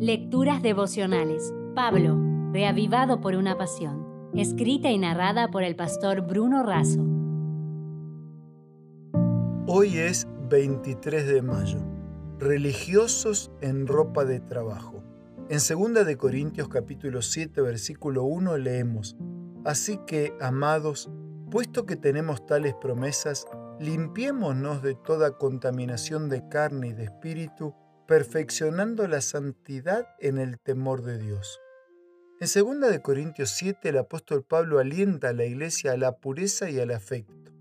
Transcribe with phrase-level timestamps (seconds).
[0.00, 1.52] Lecturas devocionales.
[1.74, 2.16] Pablo,
[2.52, 4.30] reavivado por una pasión.
[4.32, 7.04] Escrita y narrada por el pastor Bruno Razo.
[9.66, 11.80] Hoy es 23 de mayo.
[12.38, 15.02] Religiosos en ropa de trabajo.
[15.48, 19.16] En 2 de Corintios capítulo 7 versículo 1 leemos:
[19.64, 21.10] Así que, amados,
[21.50, 23.48] puesto que tenemos tales promesas,
[23.80, 27.74] limpiémonos de toda contaminación de carne y de espíritu,
[28.08, 31.60] perfeccionando la santidad en el temor de Dios.
[32.40, 32.48] En
[32.80, 36.80] 2 de Corintios 7 el apóstol Pablo alienta a la iglesia a la pureza y
[36.80, 37.52] al afecto.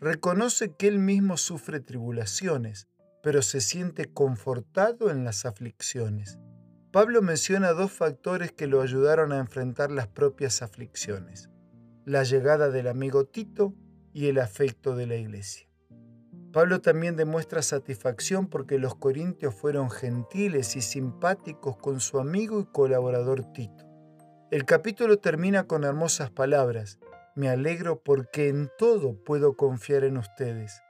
[0.00, 2.88] Reconoce que él mismo sufre tribulaciones,
[3.22, 6.38] pero se siente confortado en las aflicciones.
[6.90, 11.50] Pablo menciona dos factores que lo ayudaron a enfrentar las propias aflicciones,
[12.06, 13.74] la llegada del amigo Tito
[14.14, 15.68] y el afecto de la iglesia.
[16.54, 22.64] Pablo también demuestra satisfacción porque los corintios fueron gentiles y simpáticos con su amigo y
[22.66, 23.84] colaborador Tito.
[24.52, 27.00] El capítulo termina con hermosas palabras.
[27.34, 30.80] Me alegro porque en todo puedo confiar en ustedes.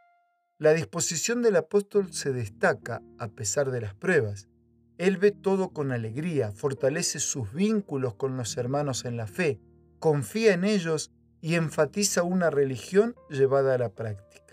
[0.59, 4.51] La disposición del apóstol se destaca a pesar de las pruebas.
[4.99, 9.63] Él ve todo con alegría, fortalece sus vínculos con los hermanos en la fe,
[9.99, 14.44] confía en ellos y enfatiza una religión llevada a la práctica.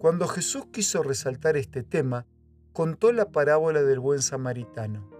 [0.00, 2.26] Cuando Jesús quiso resaltar este tema,
[2.72, 5.10] contó la parábola del buen samaritano.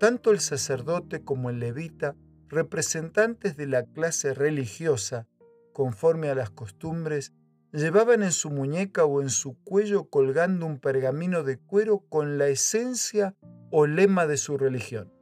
[0.00, 2.16] Tanto el sacerdote como el levita,
[2.48, 5.28] representantes de la clase religiosa,
[5.72, 7.32] conforme a las costumbres,
[7.72, 12.48] llevaban en su muñeca o en su cuello colgando un pergamino de cuero con la
[12.48, 13.36] esencia
[13.70, 15.12] o lema de su religión.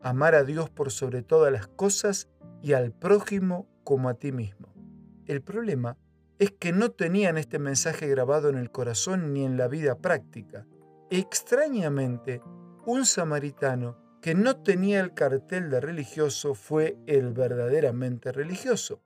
[0.00, 2.28] Amar a Dios por sobre todas las cosas
[2.60, 4.74] y al prójimo como a ti mismo.
[5.26, 5.96] El problema
[6.38, 10.66] es que no tenían este mensaje grabado en el corazón ni en la vida práctica.
[11.10, 12.42] Extrañamente,
[12.86, 19.02] un samaritano que no tenía el cartel de religioso fue el verdaderamente religioso.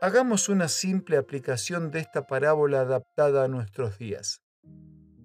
[0.00, 4.42] Hagamos una simple aplicación de esta parábola adaptada a nuestros días.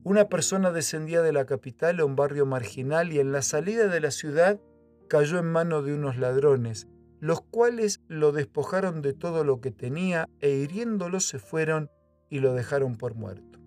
[0.03, 4.01] Una persona descendía de la capital a un barrio marginal y en la salida de
[4.01, 4.59] la ciudad
[5.07, 6.87] cayó en manos de unos ladrones,
[7.25, 11.89] los cuales lo despojaron de todo lo que tenía e hiriéndolo se fueron
[12.29, 13.59] y lo dejaron por muerto.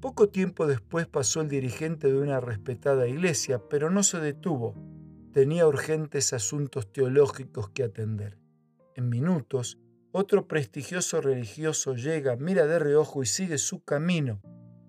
[0.00, 4.74] Poco tiempo después pasó el dirigente de una respetada iglesia, pero no se detuvo.
[5.34, 8.38] Tenía urgentes asuntos teológicos que atender.
[8.94, 9.78] En minutos,
[10.10, 14.40] otro prestigioso religioso llega, mira de reojo y sigue su camino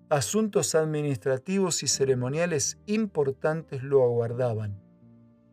[0.08, 4.78] asuntos administrativos y ceremoniales importantes lo aguardaban.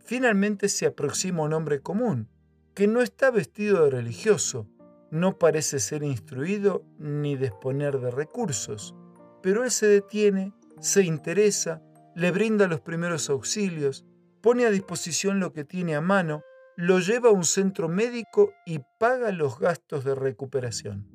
[0.10, 2.30] Finalmente se aproxima un hombre común,
[2.74, 4.68] que no está vestido de religioso,
[5.12, 8.96] no parece ser instruido ni disponer de recursos,
[9.44, 11.84] pero él se detiene, se interesa,
[12.16, 14.04] le brinda los primeros auxilios,
[14.42, 16.42] pone a disposición lo que tiene a mano,
[16.76, 21.06] lo lleva a un centro médico y paga los gastos de recuperación.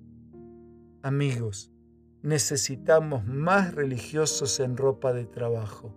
[1.02, 1.72] Amigos,
[2.22, 5.96] necesitamos más religiosos en ropa de trabajo.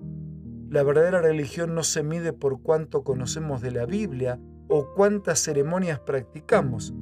[0.70, 6.00] La verdadera religión no se mide por cuánto conocemos de la Biblia o cuántas ceremonias
[6.00, 6.94] practicamos.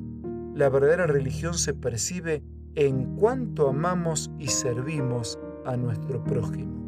[0.53, 2.43] La verdadera religión se percibe
[2.75, 6.85] en cuánto amamos y servimos a nuestro prójimo.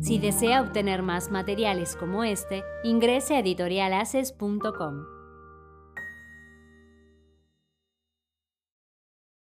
[0.00, 5.13] Si desea obtener más materiales como este, ingrese a editorialaces.com.